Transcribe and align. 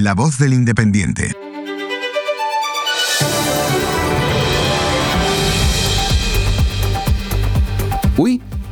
La 0.00 0.14
voz 0.14 0.38
del 0.38 0.54
independiente. 0.54 1.34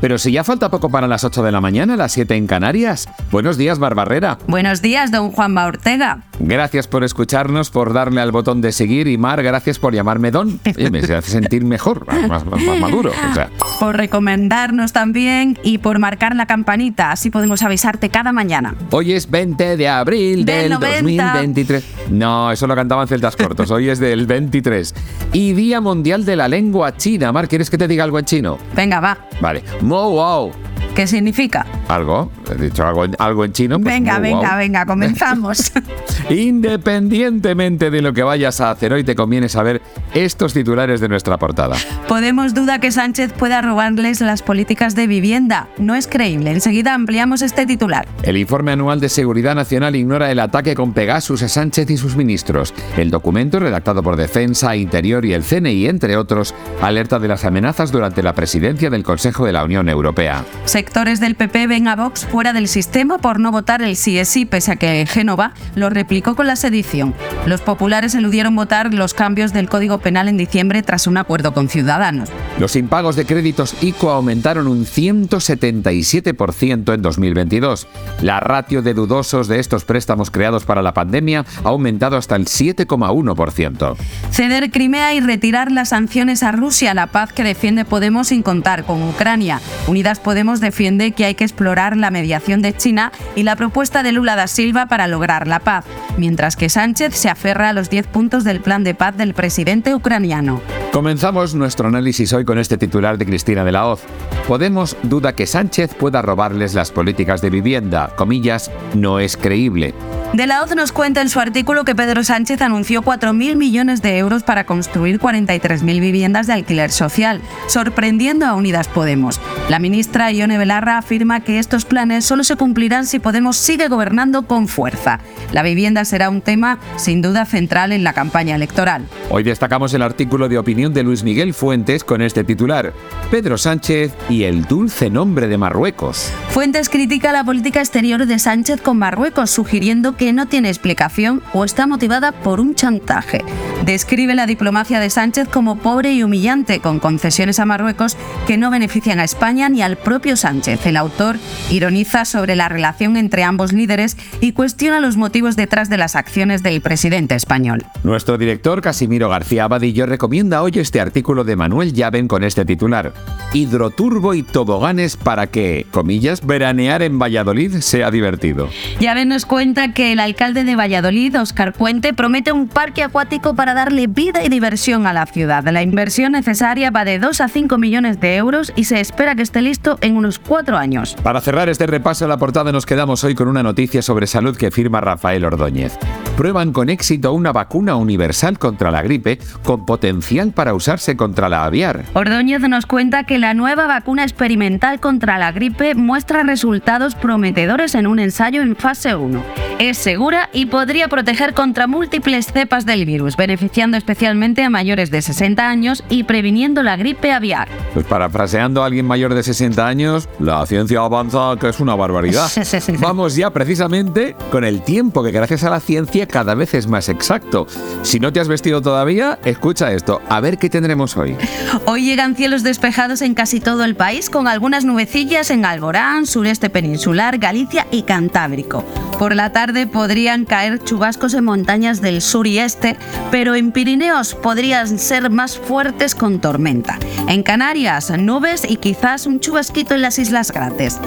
Pero 0.00 0.18
si 0.18 0.32
ya 0.32 0.44
falta 0.44 0.70
poco 0.70 0.90
para 0.90 1.06
las 1.06 1.24
8 1.24 1.42
de 1.42 1.52
la 1.52 1.60
mañana, 1.60 1.96
las 1.96 2.12
7 2.12 2.34
en 2.36 2.46
Canarias. 2.46 3.08
Buenos 3.30 3.56
días, 3.56 3.78
Barbarrera. 3.78 4.38
Buenos 4.46 4.82
días, 4.82 5.10
don 5.10 5.30
Juanma 5.32 5.66
Ortega. 5.66 6.20
Gracias 6.38 6.86
por 6.86 7.02
escucharnos, 7.04 7.70
por 7.70 7.92
darle 7.92 8.20
al 8.20 8.30
botón 8.30 8.60
de 8.60 8.72
seguir 8.72 9.06
y 9.08 9.16
Mar, 9.18 9.42
gracias 9.42 9.78
por 9.78 9.94
llamarme 9.94 10.30
Don. 10.30 10.60
Oye, 10.76 10.90
me 10.90 10.98
hace 11.00 11.22
sentir 11.22 11.64
mejor, 11.64 12.06
más, 12.06 12.44
más- 12.44 12.62
más 12.62 12.78
maduro. 12.80 13.10
O 13.30 13.34
sea, 13.34 13.48
Por 13.80 13.96
recomendarnos 13.96 14.92
también 14.92 15.58
y 15.62 15.78
por 15.78 15.98
marcar 15.98 16.36
la 16.36 16.46
campanita, 16.46 17.10
así 17.12 17.30
podemos 17.30 17.62
avisarte 17.62 18.10
cada 18.10 18.32
mañana. 18.32 18.74
hoy 18.90 19.12
es 19.12 19.30
20 19.30 19.76
de 19.76 19.88
abril 19.88 20.44
Del 20.44 20.68
del 20.70 20.80
90. 20.80 21.24
2023. 21.24 21.84
No, 22.10 22.52
eso 22.52 22.66
lo 22.66 22.74
cantaban 22.74 23.08
celtas 23.08 23.34
cortos. 23.36 23.70
Hoy 23.70 23.88
es 23.88 23.98
del 23.98 24.26
23. 24.26 24.94
Y 25.32 25.52
Día 25.54 25.80
Mundial 25.80 26.24
de 26.24 26.36
la 26.36 26.48
Lengua 26.48 26.96
China. 26.96 27.32
Mar, 27.32 27.48
¿quieres 27.48 27.70
que 27.70 27.78
te 27.78 27.88
diga 27.88 28.04
algo 28.04 28.18
en 28.18 28.24
chino? 28.26 28.58
Venga, 28.74 29.00
va. 29.00 29.16
Vale. 29.40 29.62
Mo 29.86 30.10
wow. 30.10 30.50
¿Qué 30.96 31.06
significa? 31.06 31.64
¿Algo? 31.88 32.30
¿He 32.50 32.60
dicho 32.60 32.84
algo 32.84 33.04
en, 33.04 33.14
algo 33.18 33.44
en 33.44 33.52
chino? 33.52 33.78
Pues, 33.78 33.94
venga, 33.94 34.18
venga, 34.18 34.50
wow. 34.50 34.58
venga, 34.58 34.86
comenzamos. 34.86 35.72
Independientemente 36.30 37.90
de 37.90 38.02
lo 38.02 38.12
que 38.12 38.22
vayas 38.22 38.60
a 38.60 38.70
hacer 38.70 38.92
hoy, 38.92 39.04
te 39.04 39.14
conviene 39.14 39.48
saber 39.48 39.80
estos 40.14 40.52
titulares 40.52 41.00
de 41.00 41.08
nuestra 41.08 41.36
portada. 41.36 41.76
Podemos 42.08 42.54
duda 42.54 42.80
que 42.80 42.90
Sánchez 42.90 43.32
pueda 43.32 43.62
robarles 43.62 44.20
las 44.20 44.42
políticas 44.42 44.94
de 44.94 45.06
vivienda. 45.06 45.68
No 45.78 45.94
es 45.94 46.08
creíble. 46.08 46.50
Enseguida 46.50 46.94
ampliamos 46.94 47.42
este 47.42 47.66
titular. 47.66 48.08
El 48.22 48.36
informe 48.36 48.72
anual 48.72 48.98
de 48.98 49.08
Seguridad 49.08 49.54
Nacional 49.54 49.94
ignora 49.94 50.30
el 50.30 50.40
ataque 50.40 50.74
con 50.74 50.92
Pegasus 50.92 51.42
a 51.42 51.48
Sánchez 51.48 51.90
y 51.90 51.96
sus 51.96 52.16
ministros. 52.16 52.74
El 52.96 53.10
documento, 53.10 53.60
redactado 53.60 54.02
por 54.02 54.16
Defensa, 54.16 54.74
Interior 54.74 55.24
y 55.24 55.34
el 55.34 55.44
CNI, 55.44 55.86
entre 55.86 56.16
otros, 56.16 56.54
alerta 56.82 57.18
de 57.18 57.28
las 57.28 57.44
amenazas 57.44 57.92
durante 57.92 58.22
la 58.22 58.34
presidencia 58.34 58.90
del 58.90 59.04
Consejo 59.04 59.46
de 59.46 59.52
la 59.52 59.64
Unión 59.64 59.88
Europea. 59.88 60.44
Sectores 60.64 61.20
del 61.20 61.36
PP 61.36 61.68
ven 61.76 61.88
a 61.88 61.94
Vox 61.94 62.24
fuera 62.24 62.54
del 62.54 62.68
sistema 62.68 63.18
por 63.18 63.38
no 63.38 63.52
votar 63.52 63.82
el 63.82 63.96
sí 63.96 64.18
es 64.18 64.30
sí, 64.30 64.46
pese 64.46 64.72
a 64.72 64.76
que 64.76 65.04
Génova 65.04 65.52
lo 65.74 65.90
replicó 65.90 66.34
con 66.34 66.46
la 66.46 66.56
sedición. 66.56 67.12
Los 67.44 67.60
populares 67.60 68.14
eludieron 68.14 68.56
votar 68.56 68.94
los 68.94 69.12
cambios 69.12 69.52
del 69.52 69.68
Código 69.68 69.98
Penal 69.98 70.28
en 70.28 70.38
diciembre 70.38 70.82
tras 70.82 71.06
un 71.06 71.18
acuerdo 71.18 71.52
con 71.52 71.68
Ciudadanos. 71.68 72.30
Los 72.58 72.76
impagos 72.76 73.14
de 73.14 73.26
créditos 73.26 73.74
ICO 73.82 74.10
aumentaron 74.10 74.68
un 74.68 74.86
177% 74.86 76.94
en 76.94 77.02
2022. 77.02 77.86
La 78.22 78.40
ratio 78.40 78.80
de 78.80 78.94
dudosos 78.94 79.46
de 79.46 79.58
estos 79.58 79.84
préstamos 79.84 80.30
creados 80.30 80.64
para 80.64 80.80
la 80.80 80.94
pandemia 80.94 81.44
ha 81.62 81.68
aumentado 81.68 82.16
hasta 82.16 82.36
el 82.36 82.46
7,1%. 82.46 83.96
Ceder 84.30 84.70
Crimea 84.70 85.12
y 85.12 85.20
retirar 85.20 85.70
las 85.70 85.90
sanciones 85.90 86.42
a 86.42 86.52
Rusia, 86.52 86.94
la 86.94 87.08
paz 87.08 87.34
que 87.34 87.44
defiende 87.44 87.84
Podemos 87.84 88.28
sin 88.28 88.42
contar 88.42 88.84
con 88.84 89.02
Ucrania. 89.02 89.60
Unidas 89.86 90.20
Podemos 90.20 90.60
defiende 90.60 91.12
que 91.12 91.26
hay 91.26 91.34
que 91.34 91.44
explorar 91.44 91.65
la 91.74 92.10
mediación 92.10 92.62
de 92.62 92.76
China 92.76 93.12
y 93.34 93.42
la 93.42 93.56
propuesta 93.56 94.02
de 94.02 94.12
Lula 94.12 94.36
da 94.36 94.46
Silva 94.46 94.86
para 94.86 95.08
lograr 95.08 95.46
la 95.48 95.58
paz, 95.58 95.84
mientras 96.16 96.56
que 96.56 96.68
Sánchez 96.68 97.14
se 97.14 97.28
aferra 97.28 97.70
a 97.70 97.72
los 97.72 97.90
10 97.90 98.06
puntos 98.06 98.44
del 98.44 98.60
plan 98.60 98.84
de 98.84 98.94
paz 98.94 99.16
del 99.16 99.34
presidente 99.34 99.94
ucraniano. 99.94 100.60
Comenzamos 100.92 101.54
nuestro 101.54 101.88
análisis 101.88 102.32
hoy 102.32 102.44
con 102.44 102.58
este 102.58 102.78
titular 102.78 103.18
de 103.18 103.26
Cristina 103.26 103.64
de 103.64 103.72
la 103.72 103.86
Hoz. 103.86 104.00
Podemos 104.46 104.96
duda 105.02 105.34
que 105.34 105.46
Sánchez 105.46 105.94
pueda 105.94 106.22
robarles 106.22 106.74
las 106.74 106.92
políticas 106.92 107.40
de 107.42 107.50
vivienda. 107.50 108.12
Comillas, 108.16 108.70
no 108.94 109.18
es 109.18 109.36
creíble. 109.36 109.94
De 110.32 110.46
la 110.46 110.62
Hoz 110.62 110.74
nos 110.74 110.92
cuenta 110.92 111.22
en 111.22 111.30
su 111.30 111.40
artículo 111.40 111.84
que 111.84 111.94
Pedro 111.94 112.22
Sánchez 112.22 112.60
anunció 112.60 113.02
4.000 113.02 113.56
millones 113.56 114.02
de 114.02 114.18
euros 114.18 114.42
para 114.42 114.64
construir 114.64 115.18
43.000 115.18 116.00
viviendas 116.00 116.46
de 116.46 116.52
alquiler 116.52 116.90
social, 116.90 117.40
sorprendiendo 117.68 118.44
a 118.44 118.54
Unidas 118.54 118.88
Podemos. 118.88 119.40
La 119.70 119.78
ministra 119.78 120.30
Ione 120.30 120.58
Belarra 120.58 120.98
afirma 120.98 121.40
que 121.40 121.58
estos 121.58 121.86
planes 121.86 122.26
solo 122.26 122.44
se 122.44 122.56
cumplirán 122.56 123.06
si 123.06 123.18
Podemos 123.18 123.56
sigue 123.56 123.88
gobernando 123.88 124.42
con 124.42 124.68
fuerza. 124.68 125.20
La 125.52 125.62
vivienda 125.62 126.04
será 126.04 126.28
un 126.28 126.42
tema 126.42 126.78
sin 126.96 127.22
duda 127.22 127.46
central 127.46 127.92
en 127.92 128.04
la 128.04 128.12
campaña 128.12 128.56
electoral. 128.56 129.06
Hoy 129.30 129.42
destacamos 129.42 129.94
el 129.94 130.02
artículo 130.02 130.48
de 130.48 130.58
opinión 130.58 130.92
de 130.92 131.02
Luis 131.02 131.22
Miguel 131.22 131.54
Fuentes 131.54 132.04
con 132.04 132.20
este 132.20 132.44
titular. 132.44 132.92
Pedro 133.30 133.56
Sánchez 133.56 134.12
y 134.28 134.42
el 134.42 134.66
dulce 134.66 135.08
nombre 135.08 135.48
de 135.48 135.56
Marruecos. 135.56 136.30
Fuentes 136.50 136.88
critica 136.88 137.32
la 137.32 137.44
política 137.44 137.80
exterior 137.80 138.26
de 138.26 138.38
Sánchez 138.38 138.80
con 138.82 138.98
Marruecos, 138.98 139.50
sugiriendo 139.50 140.15
que 140.16 140.32
no 140.32 140.46
tiene 140.46 140.68
explicación 140.68 141.42
o 141.52 141.64
está 141.64 141.86
motivada 141.86 142.32
por 142.32 142.60
un 142.60 142.74
chantaje. 142.74 143.44
Describe 143.84 144.34
la 144.34 144.46
diplomacia 144.46 144.98
de 145.00 145.10
Sánchez 145.10 145.48
como 145.48 145.76
pobre 145.76 146.12
y 146.12 146.22
humillante, 146.22 146.80
con 146.80 146.98
concesiones 146.98 147.60
a 147.60 147.66
Marruecos 147.66 148.16
que 148.46 148.56
no 148.56 148.70
benefician 148.70 149.20
a 149.20 149.24
España 149.24 149.68
ni 149.68 149.82
al 149.82 149.96
propio 149.96 150.36
Sánchez. 150.36 150.86
El 150.86 150.96
autor 150.96 151.36
ironiza 151.70 152.24
sobre 152.24 152.56
la 152.56 152.68
relación 152.68 153.16
entre 153.16 153.44
ambos 153.44 153.72
líderes 153.72 154.16
y 154.40 154.52
cuestiona 154.52 155.00
los 155.00 155.16
motivos 155.16 155.56
detrás 155.56 155.88
de 155.88 155.98
las 155.98 156.16
acciones 156.16 156.62
del 156.62 156.80
presidente 156.80 157.34
español. 157.34 157.84
Nuestro 158.02 158.38
director 158.38 158.80
Casimiro 158.80 159.28
García 159.28 159.64
Abadillo 159.64 160.06
recomienda 160.06 160.62
hoy 160.62 160.72
este 160.76 161.00
artículo 161.00 161.44
de 161.44 161.56
Manuel 161.56 161.92
Llaven 161.92 162.28
con 162.28 162.44
este 162.44 162.64
titular. 162.64 163.12
Hidroturbo 163.52 164.34
y 164.34 164.42
toboganes 164.42 165.16
para 165.16 165.46
que, 165.46 165.86
comillas, 165.90 166.44
veranear 166.44 167.02
en 167.02 167.18
Valladolid 167.18 167.76
sea 167.80 168.10
divertido. 168.10 168.68
Llave 169.00 169.24
nos 169.24 169.46
cuenta 169.46 169.92
que 169.92 170.05
el 170.12 170.20
alcalde 170.20 170.64
de 170.64 170.76
Valladolid, 170.76 171.40
Óscar 171.40 171.72
Puente, 171.72 172.14
promete 172.14 172.52
un 172.52 172.68
parque 172.68 173.02
acuático 173.02 173.54
para 173.54 173.74
darle 173.74 174.06
vida 174.06 174.44
y 174.44 174.48
diversión 174.48 175.06
a 175.06 175.12
la 175.12 175.26
ciudad. 175.26 175.64
La 175.64 175.82
inversión 175.82 176.32
necesaria 176.32 176.90
va 176.90 177.04
de 177.04 177.18
2 177.18 177.40
a 177.40 177.48
5 177.48 177.78
millones 177.78 178.20
de 178.20 178.36
euros 178.36 178.72
y 178.76 178.84
se 178.84 179.00
espera 179.00 179.34
que 179.34 179.42
esté 179.42 179.62
listo 179.62 179.98
en 180.00 180.16
unos 180.16 180.38
4 180.38 180.76
años. 180.76 181.16
Para 181.22 181.40
cerrar 181.40 181.68
este 181.68 181.86
repaso 181.86 182.24
a 182.24 182.28
la 182.28 182.36
portada 182.36 182.72
nos 182.72 182.86
quedamos 182.86 183.24
hoy 183.24 183.34
con 183.34 183.48
una 183.48 183.62
noticia 183.62 184.02
sobre 184.02 184.26
salud 184.26 184.56
que 184.56 184.70
firma 184.70 185.00
Rafael 185.00 185.44
Ordóñez. 185.44 185.98
Prueban 186.36 186.72
con 186.72 186.90
éxito 186.90 187.32
una 187.32 187.52
vacuna 187.52 187.96
universal 187.96 188.58
contra 188.58 188.90
la 188.90 189.02
gripe 189.02 189.38
con 189.64 189.86
potencial 189.86 190.52
para 190.52 190.74
usarse 190.74 191.16
contra 191.16 191.48
la 191.48 191.64
aviar. 191.64 192.04
Ordóñez 192.12 192.60
nos 192.60 192.86
cuenta 192.86 193.24
que 193.24 193.38
la 193.38 193.54
nueva 193.54 193.86
vacuna 193.86 194.22
experimental 194.22 195.00
contra 195.00 195.38
la 195.38 195.52
gripe 195.52 195.94
muestra 195.94 196.42
resultados 196.42 197.14
prometedores 197.14 197.94
en 197.94 198.06
un 198.06 198.18
ensayo 198.18 198.62
en 198.62 198.76
fase 198.76 199.14
1. 199.14 199.65
Es 199.78 199.98
segura 199.98 200.48
y 200.54 200.64
podría 200.66 201.06
proteger 201.08 201.52
contra 201.52 201.86
múltiples 201.86 202.46
cepas 202.46 202.86
del 202.86 203.04
virus, 203.04 203.36
beneficiando 203.36 203.98
especialmente 203.98 204.62
a 204.62 204.70
mayores 204.70 205.10
de 205.10 205.20
60 205.20 205.68
años 205.68 206.02
y 206.08 206.24
previniendo 206.24 206.82
la 206.82 206.96
gripe 206.96 207.30
aviar. 207.30 207.68
Pues 207.92 208.06
parafraseando 208.06 208.82
a 208.82 208.86
alguien 208.86 209.04
mayor 209.04 209.34
de 209.34 209.42
60 209.42 209.86
años, 209.86 210.30
la 210.38 210.64
ciencia 210.64 211.00
avanza 211.00 211.56
que 211.60 211.68
es 211.68 211.78
una 211.78 211.94
barbaridad. 211.94 212.50
Vamos 213.00 213.36
ya 213.36 213.50
precisamente 213.50 214.34
con 214.50 214.64
el 214.64 214.80
tiempo 214.80 215.22
que 215.22 215.30
gracias 215.30 215.62
a 215.64 215.68
la 215.68 215.80
ciencia 215.80 216.26
cada 216.26 216.54
vez 216.54 216.72
es 216.72 216.86
más 216.86 217.10
exacto. 217.10 217.66
Si 218.00 218.18
no 218.18 218.32
te 218.32 218.40
has 218.40 218.48
vestido 218.48 218.80
todavía, 218.80 219.38
escucha 219.44 219.92
esto, 219.92 220.22
a 220.30 220.40
ver 220.40 220.56
qué 220.56 220.70
tendremos 220.70 221.18
hoy. 221.18 221.36
Hoy 221.84 222.06
llegan 222.06 222.34
cielos 222.34 222.62
despejados 222.62 223.20
en 223.20 223.34
casi 223.34 223.60
todo 223.60 223.84
el 223.84 223.94
país, 223.94 224.30
con 224.30 224.48
algunas 224.48 224.86
nubecillas 224.86 225.50
en 225.50 225.66
Alborán, 225.66 226.24
sureste 226.24 226.70
peninsular, 226.70 227.36
Galicia 227.36 227.86
y 227.90 228.04
Cantábrico. 228.04 228.82
Por 229.18 229.34
la 229.34 229.50
tarde 229.50 229.86
podrían 229.86 230.44
caer 230.44 230.82
chubascos 230.84 231.32
en 231.32 231.44
montañas 231.44 232.02
del 232.02 232.20
sur 232.20 232.46
y 232.46 232.58
este, 232.58 232.96
pero 233.30 233.54
en 233.54 233.72
Pirineos 233.72 234.34
podrían 234.34 234.98
ser 234.98 235.30
más 235.30 235.56
fuertes 235.58 236.14
con 236.14 236.38
tormenta. 236.40 236.98
En 237.26 237.42
Canarias, 237.42 238.10
nubes 238.10 238.68
y 238.68 238.76
quizás 238.76 239.26
un 239.26 239.40
chubasquito 239.40 239.94
en 239.94 240.02
las 240.02 240.18
Islas 240.18 240.52
Grandes. 240.52 241.00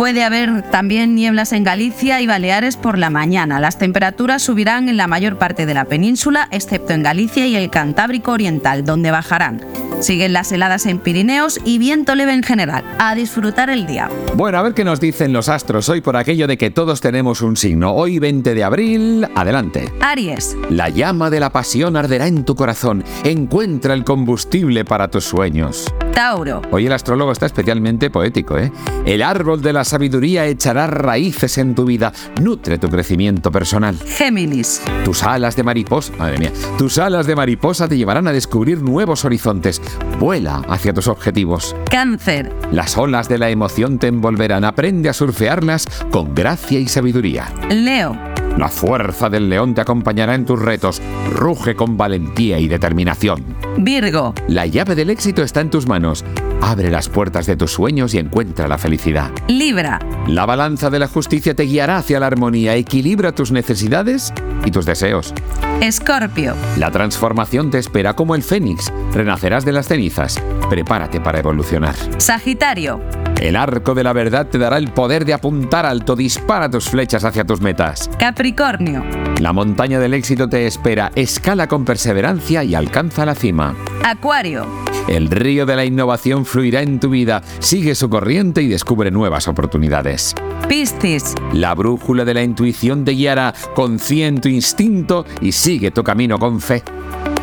Puede 0.00 0.24
haber 0.24 0.62
también 0.70 1.14
nieblas 1.14 1.52
en 1.52 1.62
Galicia 1.62 2.22
y 2.22 2.26
Baleares 2.26 2.78
por 2.78 2.96
la 2.96 3.10
mañana. 3.10 3.60
Las 3.60 3.76
temperaturas 3.76 4.40
subirán 4.40 4.88
en 4.88 4.96
la 4.96 5.06
mayor 5.06 5.36
parte 5.36 5.66
de 5.66 5.74
la 5.74 5.84
península, 5.84 6.48
excepto 6.52 6.94
en 6.94 7.02
Galicia 7.02 7.46
y 7.46 7.54
el 7.54 7.68
Cantábrico 7.68 8.32
Oriental, 8.32 8.82
donde 8.82 9.10
bajarán. 9.10 9.60
Siguen 10.00 10.32
las 10.32 10.52
heladas 10.52 10.86
en 10.86 11.00
Pirineos 11.00 11.60
y 11.66 11.76
viento 11.76 12.14
leve 12.14 12.32
en 12.32 12.42
general. 12.42 12.82
A 12.98 13.14
disfrutar 13.14 13.68
el 13.68 13.86
día. 13.86 14.08
Bueno, 14.36 14.56
a 14.56 14.62
ver 14.62 14.72
qué 14.72 14.84
nos 14.84 15.00
dicen 15.00 15.34
los 15.34 15.50
astros 15.50 15.90
hoy 15.90 16.00
por 16.00 16.16
aquello 16.16 16.46
de 16.46 16.56
que 16.56 16.70
todos 16.70 17.02
tenemos 17.02 17.42
un 17.42 17.58
signo. 17.58 17.92
Hoy 17.92 18.18
20 18.18 18.54
de 18.54 18.64
abril, 18.64 19.28
adelante. 19.34 19.92
Aries. 20.00 20.56
La 20.70 20.88
llama 20.88 21.28
de 21.28 21.40
la 21.40 21.50
pasión 21.50 21.98
arderá 21.98 22.26
en 22.26 22.46
tu 22.46 22.54
corazón. 22.54 23.04
Encuentra 23.22 23.92
el 23.92 24.04
combustible 24.04 24.86
para 24.86 25.08
tus 25.08 25.24
sueños. 25.26 25.92
Tauro. 26.12 26.62
Hoy 26.70 26.86
el 26.86 26.92
astrólogo 26.92 27.32
está 27.32 27.46
especialmente 27.46 28.10
poético, 28.10 28.58
¿eh? 28.58 28.72
El 29.04 29.22
árbol 29.22 29.62
de 29.62 29.72
la 29.72 29.84
sabiduría 29.84 30.46
echará 30.46 30.86
raíces 30.86 31.58
en 31.58 31.74
tu 31.74 31.84
vida. 31.84 32.12
Nutre 32.40 32.78
tu 32.78 32.88
crecimiento 32.88 33.50
personal. 33.50 33.98
Géminis. 34.06 34.82
Tus 35.04 35.22
alas 35.22 35.56
de 35.56 35.62
mariposa, 35.62 36.12
madre 36.18 36.38
mía, 36.38 36.52
tus 36.78 36.98
alas 36.98 37.26
de 37.26 37.36
mariposa 37.36 37.88
te 37.88 37.96
llevarán 37.96 38.28
a 38.28 38.32
descubrir 38.32 38.82
nuevos 38.82 39.24
horizontes. 39.24 39.80
Vuela 40.18 40.62
hacia 40.68 40.92
tus 40.92 41.08
objetivos. 41.08 41.74
Cáncer. 41.90 42.52
Las 42.72 42.96
olas 42.96 43.28
de 43.28 43.38
la 43.38 43.50
emoción 43.50 43.98
te 43.98 44.08
envolverán. 44.08 44.64
Aprende 44.64 45.08
a 45.08 45.12
surfearlas 45.12 45.86
con 46.10 46.34
gracia 46.34 46.78
y 46.78 46.88
sabiduría. 46.88 47.52
Leo. 47.70 48.29
La 48.56 48.68
fuerza 48.68 49.30
del 49.30 49.48
león 49.48 49.74
te 49.74 49.80
acompañará 49.80 50.34
en 50.34 50.44
tus 50.44 50.60
retos. 50.60 51.00
Ruge 51.32 51.74
con 51.74 51.96
valentía 51.96 52.58
y 52.58 52.68
determinación. 52.68 53.44
Virgo, 53.78 54.34
La 54.48 54.66
llave 54.66 54.94
del 54.94 55.10
éxito 55.10 55.42
está 55.42 55.60
en 55.60 55.70
tus 55.70 55.86
manos. 55.86 56.24
Abre 56.60 56.90
las 56.90 57.08
puertas 57.08 57.46
de 57.46 57.56
tus 57.56 57.72
sueños 57.72 58.12
y 58.14 58.18
encuentra 58.18 58.68
la 58.68 58.76
felicidad. 58.76 59.30
Libra, 59.48 59.98
La 60.26 60.44
balanza 60.44 60.90
de 60.90 60.98
la 60.98 61.08
justicia 61.08 61.54
te 61.54 61.62
guiará 61.62 61.96
hacia 61.98 62.20
la 62.20 62.26
armonía. 62.26 62.74
Equilibra 62.76 63.32
tus 63.32 63.50
necesidades 63.50 64.32
y 64.64 64.70
tus 64.70 64.84
deseos. 64.84 65.32
Escorpio, 65.80 66.54
La 66.76 66.90
transformación 66.90 67.70
te 67.70 67.78
espera 67.78 68.14
como 68.14 68.34
el 68.34 68.42
fénix. 68.42 68.92
Renacerás 69.14 69.64
de 69.64 69.72
las 69.72 69.86
cenizas. 69.88 70.38
Prepárate 70.68 71.20
para 71.20 71.38
evolucionar. 71.38 71.94
Sagitario, 72.18 73.00
El 73.40 73.56
arco 73.56 73.94
de 73.94 74.04
la 74.04 74.12
verdad 74.12 74.46
te 74.46 74.58
dará 74.58 74.76
el 74.76 74.92
poder 74.92 75.24
de 75.24 75.32
apuntar 75.32 75.86
alto. 75.86 76.16
Dispara 76.16 76.68
tus 76.68 76.90
flechas 76.90 77.24
hacia 77.24 77.44
tus 77.46 77.62
metas. 77.62 78.10
Capricornio, 78.18 79.02
La 79.40 79.54
montaña 79.54 79.98
del 79.98 80.12
éxito 80.12 80.50
te 80.50 80.66
espera. 80.66 81.12
Escala 81.14 81.66
con 81.66 81.86
perseverancia 81.86 82.62
y 82.62 82.74
alcanza 82.74 83.24
la 83.24 83.34
cima. 83.34 83.74
Acuario, 84.04 84.66
El 85.08 85.30
río 85.30 85.64
de 85.64 85.76
la 85.76 85.86
innovación 85.86 86.44
fluirá 86.44 86.82
en 86.82 87.00
tu 87.00 87.08
vida. 87.08 87.42
Sigue 87.58 87.94
su 87.94 88.10
corriente 88.10 88.60
y 88.60 88.68
descubre 88.68 89.10
nuevas 89.10 89.48
oportunidades. 89.48 90.34
Piscis, 90.68 91.34
La 91.54 91.74
brújula 91.74 92.26
de 92.26 92.34
la 92.34 92.42
intuición 92.42 93.06
te 93.06 93.12
guiará. 93.12 93.54
Confía 93.74 94.26
en 94.26 94.42
tu 94.42 94.50
instinto 94.50 95.24
y 95.40 95.52
sigue 95.52 95.90
tu 95.90 96.04
camino 96.04 96.38
con 96.38 96.60
fe. 96.60 96.82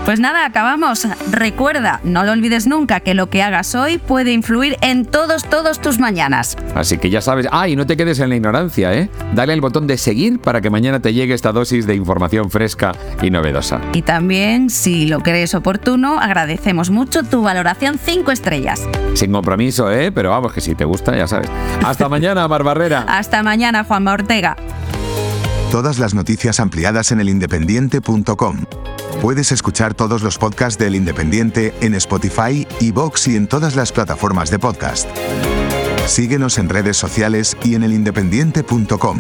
Pues 0.08 0.22
nada, 0.22 0.46
acabamos. 0.46 1.06
Recuerda, 1.32 2.00
no 2.06 2.24
lo 2.24 2.32
olvides 2.32 2.66
nunca 2.66 3.02
que 3.02 3.14
lo 3.14 3.30
que 3.30 3.44
hagas 3.44 3.76
hoy 3.76 3.98
puede 3.98 4.32
influir 4.32 4.78
en 4.80 5.04
todos, 5.04 5.44
todos 5.44 5.82
tus 5.82 6.00
mañanas. 6.00 6.56
Así 6.76 6.98
que 6.98 7.10
ya 7.10 7.20
sabes, 7.20 7.46
ay, 7.52 7.76
no 7.76 7.86
te 7.86 7.98
quedes 7.98 8.22
en 8.22 8.30
la 8.30 8.38
ignorancia, 8.38 8.94
¿eh? 8.94 9.10
Dale 9.36 9.52
al 9.52 9.60
botón 9.60 9.86
de 9.86 9.98
seguir 9.98 10.40
para 10.40 10.62
que 10.62 10.70
mañana 10.70 11.02
te 11.02 11.14
llegue 11.14 11.34
esta 11.34 11.52
dosis 11.52 11.86
de 11.86 11.96
información 11.96 12.50
fresca 12.50 12.94
y 13.22 13.32
novedosa. 13.32 13.82
Y 13.92 14.02
también, 14.02 14.70
si 14.70 15.08
lo 15.08 15.20
crees 15.20 15.54
oportuno, 15.54 16.22
agradecemos 16.22 16.90
mucho 16.90 17.24
tu 17.24 17.42
valoración 17.42 18.00
5 18.02 18.32
estrellas. 18.32 18.88
Sin 19.14 19.34
compromiso, 19.34 19.92
¿eh? 19.92 20.14
Pero 20.14 20.30
vamos, 20.30 20.54
que 20.54 20.62
si 20.62 20.74
te 20.74 20.86
gusta, 20.86 21.18
ya 21.18 21.28
sabes. 21.28 21.50
Hasta 21.86 22.08
mañana, 22.08 22.48
Barbarrera. 22.48 23.04
Hasta 23.10 23.44
mañana, 23.44 23.84
Juanma 23.84 24.14
Ortega. 24.14 24.56
Todas 25.70 26.00
las 26.00 26.14
noticias 26.14 26.62
ampliadas 26.62 27.12
en 27.12 27.20
elindependiente.com. 27.20 28.64
Puedes 29.22 29.52
escuchar 29.52 29.94
todos 29.96 30.22
los 30.22 30.38
podcasts 30.38 30.78
del 30.78 30.96
Independiente 30.96 31.74
en 31.82 31.96
Spotify, 31.96 32.68
iVoox 32.80 33.28
y 33.28 33.36
en 33.36 33.48
todas 33.48 33.76
las 33.76 33.92
plataformas 33.92 34.52
de 34.52 34.60
podcast. 34.60 35.10
Síguenos 36.06 36.58
en 36.58 36.70
redes 36.70 36.98
sociales 36.98 37.58
y 37.64 37.76
en 37.76 37.84
elindependiente.com. 37.84 39.20